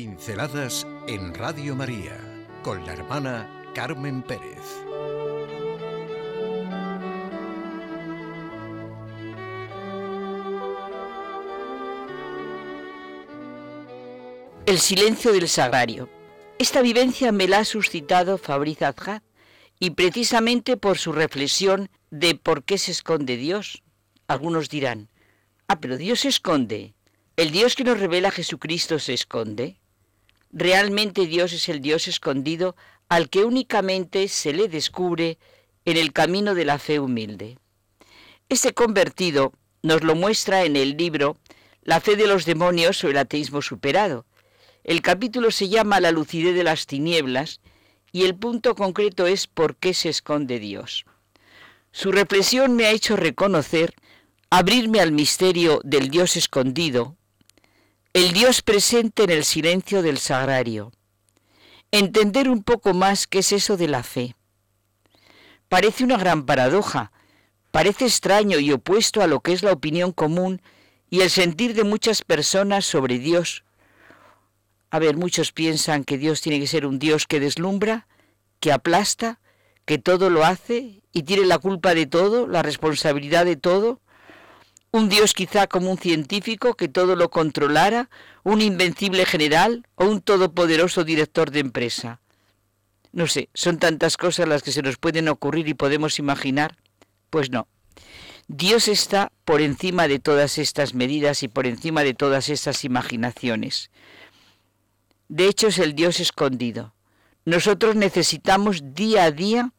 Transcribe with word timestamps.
Pinceladas 0.00 0.86
en 1.08 1.34
Radio 1.34 1.74
María 1.74 2.16
con 2.62 2.86
la 2.86 2.92
hermana 2.92 3.64
Carmen 3.74 4.22
Pérez. 4.22 4.62
El 14.66 14.78
silencio 14.78 15.32
del 15.32 15.48
sagrario. 15.48 16.08
Esta 16.60 16.80
vivencia 16.80 17.32
me 17.32 17.48
la 17.48 17.58
ha 17.58 17.64
suscitado 17.64 18.38
Fabriz 18.38 18.82
Azhad 18.82 19.22
y 19.80 19.90
precisamente 19.90 20.76
por 20.76 20.98
su 20.98 21.10
reflexión 21.10 21.90
de 22.12 22.36
por 22.36 22.62
qué 22.62 22.78
se 22.78 22.92
esconde 22.92 23.36
Dios. 23.36 23.82
Algunos 24.28 24.68
dirán, 24.68 25.08
ah, 25.66 25.80
pero 25.80 25.96
Dios 25.96 26.20
se 26.20 26.28
esconde. 26.28 26.94
¿El 27.36 27.50
Dios 27.50 27.74
que 27.74 27.82
nos 27.82 27.98
revela 27.98 28.30
Jesucristo 28.30 29.00
se 29.00 29.14
esconde? 29.14 29.80
Realmente 30.50 31.26
Dios 31.26 31.52
es 31.52 31.68
el 31.68 31.80
Dios 31.80 32.08
escondido 32.08 32.74
al 33.08 33.28
que 33.28 33.44
únicamente 33.44 34.28
se 34.28 34.52
le 34.52 34.68
descubre 34.68 35.38
en 35.84 35.96
el 35.96 36.12
camino 36.12 36.54
de 36.54 36.64
la 36.64 36.78
fe 36.78 37.00
humilde. 37.00 37.58
Este 38.48 38.72
convertido 38.72 39.52
nos 39.82 40.02
lo 40.02 40.14
muestra 40.14 40.64
en 40.64 40.76
el 40.76 40.96
libro 40.96 41.36
La 41.82 42.00
fe 42.00 42.16
de 42.16 42.26
los 42.26 42.44
demonios 42.44 43.02
o 43.04 43.08
el 43.08 43.18
ateísmo 43.18 43.62
superado. 43.62 44.26
El 44.84 45.02
capítulo 45.02 45.50
se 45.50 45.68
llama 45.68 46.00
La 46.00 46.12
lucidez 46.12 46.54
de 46.54 46.64
las 46.64 46.86
tinieblas 46.86 47.60
y 48.12 48.24
el 48.24 48.34
punto 48.34 48.74
concreto 48.74 49.26
es 49.26 49.46
¿por 49.46 49.76
qué 49.76 49.92
se 49.94 50.08
esconde 50.08 50.58
Dios? 50.58 51.04
Su 51.92 52.12
reflexión 52.12 52.74
me 52.74 52.86
ha 52.86 52.90
hecho 52.90 53.16
reconocer, 53.16 53.94
abrirme 54.50 55.00
al 55.00 55.12
misterio 55.12 55.80
del 55.84 56.10
Dios 56.10 56.36
escondido, 56.36 57.16
el 58.18 58.32
Dios 58.32 58.62
presente 58.62 59.22
en 59.22 59.30
el 59.30 59.44
silencio 59.44 60.02
del 60.02 60.18
sagrario. 60.18 60.90
Entender 61.92 62.48
un 62.48 62.64
poco 62.64 62.92
más 62.92 63.28
qué 63.28 63.38
es 63.38 63.52
eso 63.52 63.76
de 63.76 63.86
la 63.86 64.02
fe. 64.02 64.34
Parece 65.68 66.02
una 66.02 66.16
gran 66.16 66.44
paradoja, 66.44 67.12
parece 67.70 68.06
extraño 68.06 68.58
y 68.58 68.72
opuesto 68.72 69.22
a 69.22 69.28
lo 69.28 69.38
que 69.38 69.52
es 69.52 69.62
la 69.62 69.70
opinión 69.70 70.10
común 70.10 70.60
y 71.08 71.20
el 71.20 71.30
sentir 71.30 71.74
de 71.74 71.84
muchas 71.84 72.22
personas 72.22 72.84
sobre 72.84 73.20
Dios. 73.20 73.62
A 74.90 74.98
ver, 74.98 75.16
muchos 75.16 75.52
piensan 75.52 76.02
que 76.02 76.18
Dios 76.18 76.40
tiene 76.40 76.58
que 76.58 76.66
ser 76.66 76.86
un 76.86 76.98
Dios 76.98 77.24
que 77.24 77.38
deslumbra, 77.38 78.08
que 78.58 78.72
aplasta, 78.72 79.38
que 79.84 79.98
todo 79.98 80.28
lo 80.28 80.44
hace 80.44 81.04
y 81.12 81.22
tiene 81.22 81.46
la 81.46 81.60
culpa 81.60 81.94
de 81.94 82.06
todo, 82.06 82.48
la 82.48 82.64
responsabilidad 82.64 83.44
de 83.44 83.54
todo, 83.54 84.00
un 84.90 85.08
Dios 85.08 85.34
quizá 85.34 85.66
como 85.66 85.90
un 85.90 85.98
científico 85.98 86.74
que 86.74 86.88
todo 86.88 87.16
lo 87.16 87.30
controlara, 87.30 88.08
un 88.42 88.62
invencible 88.62 89.26
general 89.26 89.86
o 89.94 90.06
un 90.06 90.20
todopoderoso 90.20 91.04
director 91.04 91.50
de 91.50 91.60
empresa. 91.60 92.20
No 93.12 93.26
sé, 93.26 93.48
son 93.54 93.78
tantas 93.78 94.16
cosas 94.16 94.48
las 94.48 94.62
que 94.62 94.72
se 94.72 94.82
nos 94.82 94.96
pueden 94.96 95.28
ocurrir 95.28 95.68
y 95.68 95.74
podemos 95.74 96.18
imaginar. 96.18 96.76
Pues 97.30 97.50
no. 97.50 97.68
Dios 98.48 98.88
está 98.88 99.30
por 99.44 99.60
encima 99.60 100.08
de 100.08 100.18
todas 100.18 100.56
estas 100.56 100.94
medidas 100.94 101.42
y 101.42 101.48
por 101.48 101.66
encima 101.66 102.02
de 102.02 102.14
todas 102.14 102.48
estas 102.48 102.84
imaginaciones. 102.84 103.90
De 105.28 105.46
hecho 105.46 105.68
es 105.68 105.78
el 105.78 105.94
Dios 105.94 106.20
escondido. 106.20 106.94
Nosotros 107.44 107.94
necesitamos 107.96 108.94
día 108.94 109.24
a 109.24 109.30
día 109.30 109.72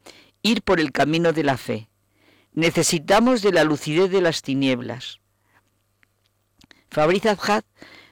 ir 0.43 0.61
por 0.61 0.79
el 0.79 0.91
camino 0.91 1.33
de 1.33 1.43
la 1.43 1.57
fe. 1.57 1.89
Necesitamos 2.59 3.41
de 3.41 3.53
la 3.53 3.63
lucidez 3.63 4.11
de 4.11 4.19
las 4.19 4.41
tinieblas. 4.41 5.21
Fabriz 6.91 7.25
Abjad 7.25 7.63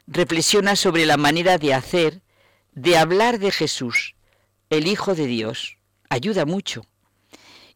reflexiona 0.08 0.78
sobre 0.78 1.06
la 1.06 1.18
manera 1.18 1.58
de 1.58 1.74
hacer, 1.74 2.22
de 2.72 2.98
hablar 2.98 3.40
de 3.40 3.52
Jesús, 3.52 4.16
el 4.70 4.88
Hijo 4.88 5.16
de 5.16 5.26
Dios. 5.26 5.76
Ayuda 6.08 6.46
mucho. 6.46 6.86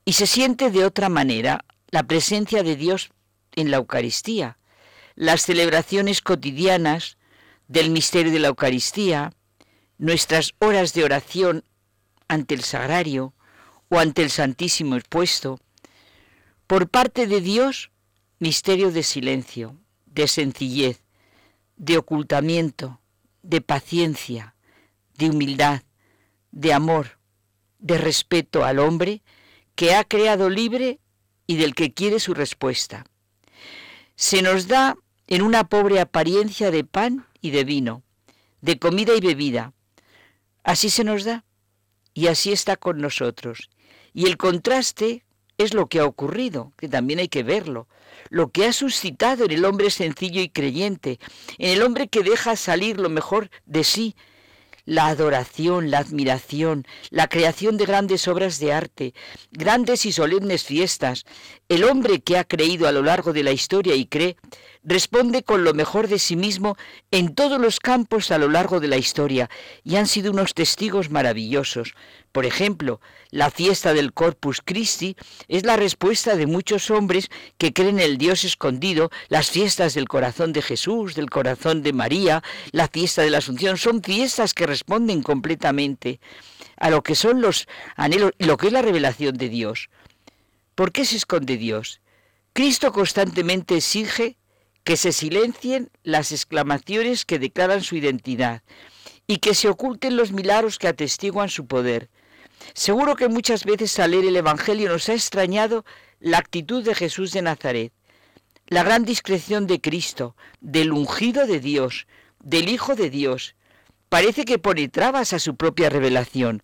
Y 0.06 0.14
se 0.14 0.26
siente 0.26 0.72
de 0.72 0.86
otra 0.86 1.10
manera 1.10 1.66
la 1.90 2.04
presencia 2.04 2.64
de 2.64 2.78
Dios 2.78 3.10
en 3.54 3.70
la 3.70 3.76
Eucaristía, 3.76 4.58
las 5.16 5.42
celebraciones 5.42 6.22
cotidianas 6.22 7.18
del 7.68 7.90
misterio 7.90 8.32
de 8.32 8.40
la 8.40 8.48
Eucaristía, 8.48 9.34
nuestras 9.98 10.54
horas 10.60 10.94
de 10.94 11.04
oración 11.04 11.66
ante 12.30 12.56
el 12.56 12.64
sagrario 12.64 13.34
o 13.90 14.00
ante 14.00 14.24
el 14.24 14.30
Santísimo 14.30 14.96
expuesto, 14.96 15.60
por 16.72 16.88
parte 16.88 17.28
de 17.28 17.42
Dios, 17.42 17.92
misterio 18.40 18.94
de 18.94 19.04
silencio, 19.04 19.78
de 20.06 20.26
sencillez, 20.26 21.04
de 21.76 21.98
ocultamiento, 21.98 23.02
de 23.42 23.60
paciencia, 23.60 24.56
de 25.18 25.32
humildad, 25.32 25.82
de 26.52 26.72
amor, 26.72 27.20
de 27.80 27.98
respeto 27.98 28.64
al 28.64 28.80
hombre 28.80 29.22
que 29.76 29.96
ha 29.96 30.06
creado 30.06 30.50
libre 30.50 31.02
y 31.46 31.58
del 31.58 31.76
que 31.76 31.94
quiere 31.94 32.22
su 32.22 32.34
respuesta. 32.34 33.04
Se 34.16 34.42
nos 34.42 34.70
da 34.70 34.96
en 35.28 35.42
una 35.42 35.66
pobre 35.66 36.00
apariencia 36.00 36.72
de 36.72 36.86
pan 36.86 37.28
y 37.42 37.52
de 37.52 37.66
vino, 37.66 38.02
de 38.62 38.80
comida 38.80 39.14
y 39.14 39.20
bebida. 39.20 39.74
Así 40.64 40.90
se 40.90 41.04
nos 41.04 41.26
da 41.26 41.44
y 42.14 42.28
así 42.28 42.54
está 42.54 42.78
con 42.78 43.02
nosotros. 43.02 43.70
Y 44.14 44.28
el 44.28 44.38
contraste 44.38 45.26
es 45.62 45.74
lo 45.74 45.88
que 45.88 46.00
ha 46.00 46.06
ocurrido, 46.06 46.74
que 46.78 46.88
también 46.88 47.20
hay 47.20 47.28
que 47.28 47.44
verlo, 47.44 47.88
lo 48.30 48.52
que 48.52 48.66
ha 48.66 48.74
suscitado 48.74 49.46
en 49.46 49.52
el 49.52 49.66
hombre 49.66 49.90
sencillo 49.90 50.42
y 50.42 50.50
creyente, 50.50 51.20
en 51.58 51.70
el 51.72 51.84
hombre 51.84 52.08
que 52.08 52.24
deja 52.24 52.56
salir 52.56 53.00
lo 53.00 53.10
mejor 53.10 53.50
de 53.66 53.84
sí, 53.84 54.16
la 54.86 55.08
adoración, 55.08 55.92
la 55.92 56.00
admiración, 56.00 56.86
la 57.10 57.28
creación 57.28 57.78
de 57.78 57.86
grandes 57.86 58.28
obras 58.28 58.60
de 58.60 58.74
arte, 58.74 59.14
grandes 59.52 60.06
y 60.06 60.12
solemnes 60.12 60.64
fiestas. 60.64 61.26
El 61.70 61.84
hombre 61.84 62.22
que 62.22 62.38
ha 62.38 62.44
creído 62.44 62.88
a 62.88 62.92
lo 62.92 63.04
largo 63.04 63.32
de 63.34 63.44
la 63.44 63.52
historia 63.52 63.96
y 63.96 64.06
cree, 64.06 64.38
responde 64.84 65.44
con 65.44 65.64
lo 65.64 65.74
mejor 65.74 66.08
de 66.08 66.20
sí 66.20 66.36
mismo 66.36 66.76
en 67.12 67.36
todos 67.36 67.60
los 67.60 67.80
campos 67.80 68.32
a 68.32 68.38
lo 68.38 68.50
largo 68.50 68.80
de 68.80 68.88
la 68.88 68.98
historia 68.98 69.50
y 69.84 69.96
han 69.96 70.08
sido 70.08 70.32
unos 70.32 70.54
testigos 70.54 71.10
maravillosos. 71.10 71.94
Por 72.32 72.46
ejemplo, 72.46 73.00
la 73.30 73.52
fiesta 73.52 73.94
del 73.94 74.14
Corpus 74.14 74.62
Christi 74.64 75.16
es 75.48 75.66
la 75.66 75.76
respuesta 75.76 76.36
de 76.36 76.48
muchos 76.48 76.90
hombres 76.90 77.30
que 77.58 77.74
creen 77.74 78.00
en 78.00 78.06
el 78.06 78.18
Dios 78.18 78.44
escondido, 78.44 79.12
las 79.28 79.52
fiestas 79.52 79.94
del 79.94 80.08
corazón 80.08 80.54
de 80.54 80.62
Jesús, 80.62 81.14
del 81.16 81.30
corazón 81.30 81.84
de 81.84 81.94
María, 81.94 82.42
la 82.72 82.88
fiesta 82.88 83.22
de 83.22 83.30
la 83.30 83.40
Asunción, 83.40 83.78
son 83.78 84.02
fiestas 84.02 84.54
que 84.54 84.66
responden 84.66 85.22
completamente 85.22 86.20
a 86.78 86.90
lo 86.90 87.04
que 87.04 87.16
son 87.16 87.42
los 87.42 87.68
anhelos 87.96 88.32
y 88.40 88.46
lo 88.46 88.58
que 88.58 88.68
es 88.68 88.74
la 88.74 88.82
revelación 88.82 89.38
de 89.38 89.50
Dios. 89.50 89.90
¿Por 90.74 90.92
qué 90.92 91.06
se 91.06 91.18
esconde 91.18 91.58
Dios? 91.58 92.02
Cristo 92.54 92.92
constantemente 92.92 93.78
exige 93.78 94.38
que 94.84 94.98
se 94.98 95.12
silencien 95.12 95.90
las 96.04 96.32
exclamaciones 96.32 97.26
que 97.26 97.40
declaran 97.40 97.82
su 97.82 97.96
identidad 97.96 98.64
y 99.28 99.38
que 99.38 99.54
se 99.54 99.70
oculten 99.70 100.18
los 100.18 100.32
milagros 100.32 100.80
que 100.80 100.88
atestiguan 100.88 101.50
su 101.50 101.68
poder. 101.68 102.10
Seguro 102.74 103.16
que 103.16 103.28
muchas 103.28 103.66
veces 103.66 103.98
al 104.00 104.12
leer 104.12 104.26
el 104.26 104.36
Evangelio 104.36 104.90
nos 104.90 105.10
ha 105.10 105.14
extrañado 105.14 105.86
la 106.20 106.38
actitud 106.38 106.84
de 106.84 106.96
Jesús 106.96 107.32
de 107.32 107.42
Nazaret, 107.42 107.94
la 108.68 108.84
gran 108.84 109.04
discreción 109.06 109.68
de 109.68 109.82
Cristo, 109.82 110.36
del 110.62 110.92
ungido 110.92 111.46
de 111.46 111.60
Dios, 111.60 112.08
del 112.40 112.70
Hijo 112.70 112.96
de 112.96 113.10
Dios. 113.10 113.56
Parece 114.10 114.46
que 114.46 114.60
pone 114.60 114.88
trabas 114.90 115.34
a 115.34 115.40
su 115.40 115.56
propia 115.56 115.90
revelación. 115.90 116.64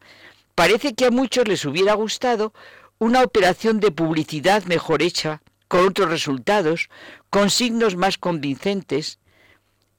Parece 0.56 0.94
que 0.96 1.06
a 1.06 1.12
muchos 1.12 1.48
les 1.48 1.66
hubiera 1.66 1.94
gustado 1.94 2.54
una 3.00 3.24
operación 3.24 3.80
de 3.80 3.92
publicidad 3.92 4.64
mejor 4.64 5.02
hecha, 5.02 5.42
con 5.68 5.88
otros 5.88 6.10
resultados, 6.10 6.90
con 7.30 7.50
signos 7.50 7.96
más 7.96 8.18
convincentes. 8.18 9.20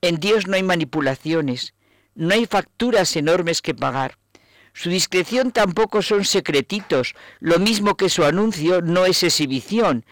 En 0.00 0.20
Dios 0.20 0.46
no 0.46 0.54
hay 0.54 0.62
manipulaciones, 0.62 1.74
no 2.14 2.34
hay 2.34 2.46
facturas 2.46 3.14
enormes 3.16 3.62
que 3.62 3.74
pagar. 3.74 4.18
Su 4.72 4.90
discreción 4.90 5.50
tampoco 5.50 6.02
son 6.02 6.24
secretitos, 6.24 7.14
lo 7.40 7.58
mismo 7.58 7.96
que 7.96 8.08
su 8.08 8.24
anuncio 8.24 8.80
no 8.80 9.06
es 9.06 9.22
exhibición. 9.22 10.04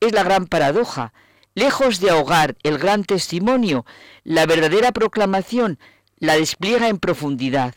Es 0.00 0.12
la 0.12 0.22
gran 0.22 0.46
paradoja. 0.46 1.12
Lejos 1.54 2.00
de 2.00 2.10
ahogar 2.10 2.56
el 2.62 2.78
gran 2.78 3.04
testimonio, 3.04 3.84
la 4.22 4.46
verdadera 4.46 4.92
proclamación 4.92 5.78
la 6.18 6.36
despliega 6.36 6.88
en 6.88 6.98
profundidad. 6.98 7.74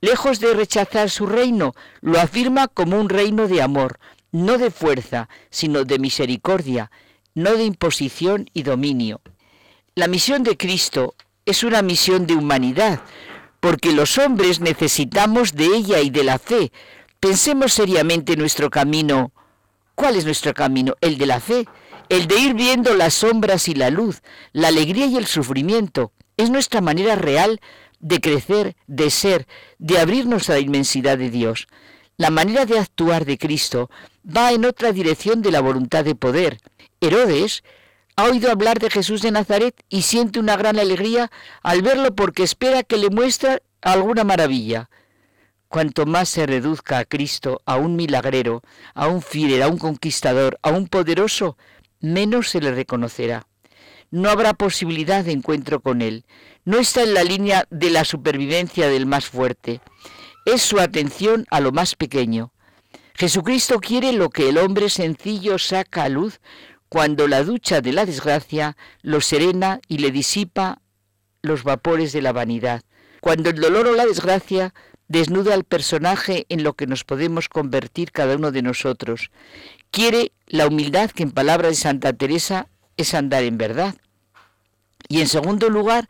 Lejos 0.00 0.40
de 0.40 0.54
rechazar 0.54 1.10
su 1.10 1.26
reino, 1.26 1.74
lo 2.00 2.20
afirma 2.20 2.68
como 2.68 3.00
un 3.00 3.08
reino 3.08 3.48
de 3.48 3.60
amor, 3.60 3.98
no 4.32 4.58
de 4.58 4.70
fuerza, 4.70 5.28
sino 5.50 5.84
de 5.84 5.98
misericordia, 5.98 6.90
no 7.34 7.54
de 7.54 7.64
imposición 7.64 8.50
y 8.52 8.62
dominio. 8.62 9.20
La 9.94 10.08
misión 10.08 10.42
de 10.42 10.56
Cristo 10.56 11.14
es 11.46 11.62
una 11.64 11.82
misión 11.82 12.26
de 12.26 12.34
humanidad, 12.34 13.00
porque 13.60 13.92
los 13.92 14.18
hombres 14.18 14.60
necesitamos 14.60 15.54
de 15.54 15.66
ella 15.66 16.00
y 16.00 16.10
de 16.10 16.24
la 16.24 16.38
fe. 16.38 16.72
Pensemos 17.20 17.72
seriamente 17.72 18.36
nuestro 18.36 18.70
camino. 18.70 19.32
¿Cuál 19.94 20.16
es 20.16 20.24
nuestro 20.24 20.54
camino? 20.54 20.94
El 21.00 21.18
de 21.18 21.26
la 21.26 21.40
fe, 21.40 21.66
el 22.08 22.28
de 22.28 22.38
ir 22.38 22.54
viendo 22.54 22.94
las 22.94 23.14
sombras 23.14 23.68
y 23.68 23.74
la 23.74 23.90
luz, 23.90 24.22
la 24.52 24.68
alegría 24.68 25.06
y 25.06 25.16
el 25.16 25.26
sufrimiento. 25.26 26.12
Es 26.36 26.50
nuestra 26.50 26.80
manera 26.80 27.16
real 27.16 27.60
de 27.98 28.20
crecer, 28.20 28.76
de 28.86 29.10
ser, 29.10 29.48
de 29.78 29.98
abrirnos 29.98 30.48
a 30.48 30.54
la 30.54 30.60
inmensidad 30.60 31.18
de 31.18 31.30
Dios. 31.30 31.66
La 32.18 32.30
manera 32.30 32.66
de 32.66 32.80
actuar 32.80 33.24
de 33.24 33.38
Cristo 33.38 33.90
va 34.26 34.50
en 34.50 34.64
otra 34.64 34.90
dirección 34.90 35.40
de 35.40 35.52
la 35.52 35.60
voluntad 35.60 36.04
de 36.04 36.16
poder. 36.16 36.58
Herodes 37.00 37.62
ha 38.16 38.24
oído 38.24 38.50
hablar 38.50 38.80
de 38.80 38.90
Jesús 38.90 39.22
de 39.22 39.30
Nazaret 39.30 39.80
y 39.88 40.02
siente 40.02 40.40
una 40.40 40.56
gran 40.56 40.80
alegría 40.80 41.30
al 41.62 41.80
verlo 41.80 42.16
porque 42.16 42.42
espera 42.42 42.82
que 42.82 42.96
le 42.96 43.08
muestre 43.10 43.62
alguna 43.82 44.24
maravilla. 44.24 44.90
Cuanto 45.68 46.06
más 46.06 46.28
se 46.28 46.44
reduzca 46.44 46.98
a 46.98 47.04
Cristo, 47.04 47.62
a 47.66 47.76
un 47.76 47.94
milagrero, 47.94 48.62
a 48.94 49.06
un 49.06 49.22
fiel, 49.22 49.62
a 49.62 49.68
un 49.68 49.78
conquistador, 49.78 50.58
a 50.62 50.70
un 50.70 50.88
poderoso, 50.88 51.56
menos 52.00 52.48
se 52.48 52.60
le 52.60 52.72
reconocerá. 52.72 53.46
No 54.10 54.28
habrá 54.28 54.54
posibilidad 54.54 55.24
de 55.24 55.30
encuentro 55.30 55.78
con 55.78 56.02
él. 56.02 56.24
No 56.64 56.78
está 56.78 57.04
en 57.04 57.14
la 57.14 57.22
línea 57.22 57.68
de 57.70 57.90
la 57.90 58.04
supervivencia 58.04 58.88
del 58.88 59.06
más 59.06 59.26
fuerte. 59.26 59.80
Es 60.48 60.62
su 60.62 60.80
atención 60.80 61.44
a 61.50 61.60
lo 61.60 61.72
más 61.72 61.94
pequeño. 61.94 62.54
Jesucristo 63.12 63.80
quiere 63.80 64.14
lo 64.14 64.30
que 64.30 64.48
el 64.48 64.56
hombre 64.56 64.88
sencillo 64.88 65.58
saca 65.58 66.04
a 66.04 66.08
luz 66.08 66.40
cuando 66.88 67.28
la 67.28 67.44
ducha 67.44 67.82
de 67.82 67.92
la 67.92 68.06
desgracia 68.06 68.74
lo 69.02 69.20
serena 69.20 69.82
y 69.88 69.98
le 69.98 70.10
disipa 70.10 70.80
los 71.42 71.64
vapores 71.64 72.14
de 72.14 72.22
la 72.22 72.32
vanidad, 72.32 72.80
cuando 73.20 73.50
el 73.50 73.60
dolor 73.60 73.88
o 73.88 73.92
la 73.92 74.06
desgracia 74.06 74.72
desnuda 75.06 75.52
al 75.52 75.64
personaje 75.64 76.46
en 76.48 76.62
lo 76.62 76.72
que 76.72 76.86
nos 76.86 77.04
podemos 77.04 77.50
convertir 77.50 78.10
cada 78.10 78.36
uno 78.36 78.50
de 78.50 78.62
nosotros. 78.62 79.30
Quiere 79.90 80.32
la 80.46 80.66
humildad 80.66 81.10
que 81.10 81.24
en 81.24 81.32
palabras 81.32 81.72
de 81.72 81.76
Santa 81.76 82.14
Teresa 82.14 82.68
es 82.96 83.12
andar 83.12 83.42
en 83.42 83.58
verdad. 83.58 83.96
Y 85.08 85.20
en 85.20 85.28
segundo 85.28 85.68
lugar, 85.68 86.08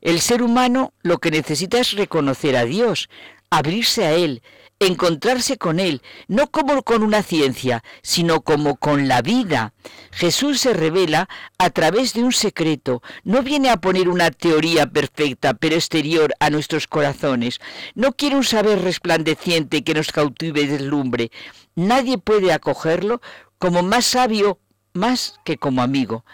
el 0.00 0.20
ser 0.20 0.42
humano 0.42 0.94
lo 1.02 1.18
que 1.18 1.30
necesita 1.30 1.78
es 1.78 1.92
reconocer 1.92 2.56
a 2.56 2.64
Dios, 2.64 3.08
abrirse 3.56 4.04
a 4.04 4.12
Él, 4.12 4.42
encontrarse 4.80 5.56
con 5.58 5.78
Él, 5.78 6.02
no 6.28 6.50
como 6.50 6.82
con 6.82 7.02
una 7.02 7.22
ciencia, 7.22 7.84
sino 8.02 8.42
como 8.42 8.76
con 8.76 9.08
la 9.08 9.22
vida. 9.22 9.74
Jesús 10.10 10.60
se 10.60 10.72
revela 10.72 11.28
a 11.58 11.70
través 11.70 12.12
de 12.14 12.22
un 12.22 12.32
secreto, 12.32 13.02
no 13.22 13.42
viene 13.42 13.70
a 13.70 13.76
poner 13.76 14.08
una 14.08 14.30
teoría 14.30 14.86
perfecta, 14.86 15.54
pero 15.54 15.76
exterior 15.76 16.34
a 16.40 16.50
nuestros 16.50 16.86
corazones, 16.86 17.60
no 17.94 18.12
quiere 18.12 18.36
un 18.36 18.44
saber 18.44 18.82
resplandeciente 18.82 19.84
que 19.84 19.94
nos 19.94 20.12
cautive 20.12 20.62
y 20.62 20.66
deslumbre. 20.66 21.30
Nadie 21.76 22.18
puede 22.18 22.52
acogerlo 22.52 23.20
como 23.58 23.82
más 23.82 24.04
sabio, 24.04 24.58
más 24.92 25.40
que 25.44 25.56
como 25.56 25.82
amigo. 25.82 26.24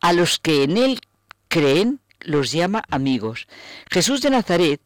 A 0.00 0.12
los 0.12 0.38
que 0.38 0.62
en 0.62 0.76
Él 0.78 1.00
creen, 1.48 2.00
los 2.20 2.52
llama 2.52 2.84
amigos. 2.90 3.46
Jesús 3.90 4.20
de 4.20 4.30
Nazaret 4.30 4.80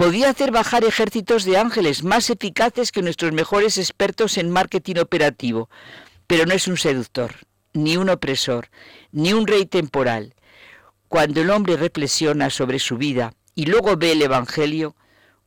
podía 0.00 0.30
hacer 0.30 0.50
bajar 0.50 0.82
ejércitos 0.84 1.44
de 1.44 1.58
ángeles 1.58 2.04
más 2.04 2.30
eficaces 2.30 2.90
que 2.90 3.02
nuestros 3.02 3.32
mejores 3.32 3.76
expertos 3.76 4.38
en 4.38 4.48
marketing 4.48 4.96
operativo, 4.96 5.68
pero 6.26 6.46
no 6.46 6.54
es 6.54 6.68
un 6.68 6.78
seductor, 6.78 7.34
ni 7.74 7.98
un 7.98 8.08
opresor, 8.08 8.70
ni 9.12 9.34
un 9.34 9.46
rey 9.46 9.66
temporal. 9.66 10.34
Cuando 11.08 11.42
el 11.42 11.50
hombre 11.50 11.76
reflexiona 11.76 12.48
sobre 12.48 12.78
su 12.78 12.96
vida 12.96 13.34
y 13.54 13.66
luego 13.66 13.98
ve 13.98 14.12
el 14.12 14.22
Evangelio, 14.22 14.96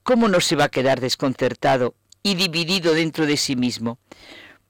¿cómo 0.04 0.28
no 0.28 0.40
se 0.40 0.56
va 0.56 0.66
a 0.66 0.70
quedar 0.70 1.02
desconcertado 1.02 1.96
y 2.22 2.36
dividido 2.36 2.94
dentro 2.94 3.26
de 3.26 3.38
sí 3.38 3.56
mismo? 3.56 3.98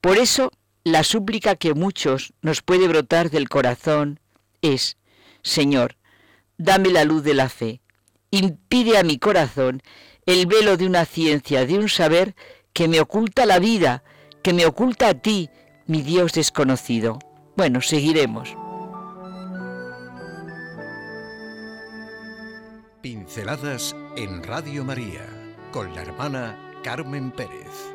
Por 0.00 0.16
eso, 0.16 0.50
la 0.82 1.04
súplica 1.04 1.56
que 1.56 1.74
muchos 1.74 2.32
nos 2.40 2.62
puede 2.62 2.88
brotar 2.88 3.28
del 3.28 3.50
corazón 3.50 4.18
es, 4.62 4.96
Señor, 5.42 5.98
dame 6.56 6.88
la 6.88 7.04
luz 7.04 7.22
de 7.22 7.34
la 7.34 7.50
fe 7.50 7.82
impide 8.38 8.98
a 8.98 9.02
mi 9.02 9.18
corazón 9.18 9.82
el 10.26 10.46
velo 10.46 10.76
de 10.76 10.86
una 10.86 11.04
ciencia, 11.04 11.66
de 11.66 11.78
un 11.78 11.88
saber 11.88 12.34
que 12.72 12.88
me 12.88 13.00
oculta 13.00 13.46
la 13.46 13.58
vida, 13.58 14.02
que 14.42 14.52
me 14.52 14.66
oculta 14.66 15.08
a 15.08 15.14
ti, 15.14 15.50
mi 15.86 16.02
Dios 16.02 16.32
desconocido. 16.32 17.18
Bueno, 17.56 17.80
seguiremos. 17.80 18.56
Pinceladas 23.00 23.94
en 24.16 24.42
Radio 24.42 24.84
María 24.84 25.26
con 25.70 25.94
la 25.94 26.02
hermana 26.02 26.58
Carmen 26.82 27.30
Pérez. 27.30 27.94